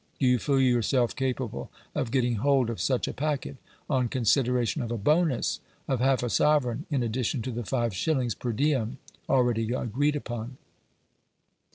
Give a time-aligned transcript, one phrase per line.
[0.19, 3.57] Do you feel yourself capable of getting hold of such a packet,
[3.87, 8.33] on consideration of a bonus of half a sovereign in addition to the five shillings
[8.33, 8.97] per diem
[9.29, 10.57] already agreed upon?"